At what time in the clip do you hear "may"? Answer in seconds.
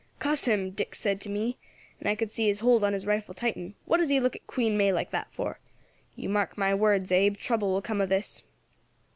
4.75-4.91